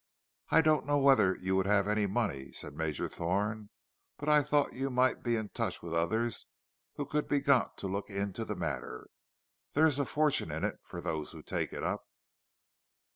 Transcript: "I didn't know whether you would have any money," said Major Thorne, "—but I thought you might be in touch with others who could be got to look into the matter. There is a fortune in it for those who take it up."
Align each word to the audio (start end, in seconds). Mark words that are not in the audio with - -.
"I 0.49 0.61
didn't 0.63 0.87
know 0.87 0.97
whether 0.97 1.35
you 1.35 1.55
would 1.55 1.67
have 1.67 1.87
any 1.87 2.07
money," 2.07 2.51
said 2.53 2.73
Major 2.73 3.07
Thorne, 3.07 3.69
"—but 4.17 4.27
I 4.29 4.41
thought 4.41 4.73
you 4.73 4.89
might 4.89 5.21
be 5.21 5.35
in 5.35 5.49
touch 5.49 5.83
with 5.83 5.93
others 5.93 6.47
who 6.95 7.05
could 7.05 7.27
be 7.27 7.39
got 7.39 7.77
to 7.77 7.87
look 7.87 8.09
into 8.09 8.43
the 8.43 8.55
matter. 8.55 9.09
There 9.73 9.85
is 9.85 9.99
a 9.99 10.05
fortune 10.05 10.49
in 10.51 10.63
it 10.63 10.79
for 10.81 11.01
those 11.01 11.33
who 11.33 11.43
take 11.43 11.71
it 11.71 11.83
up." 11.83 12.03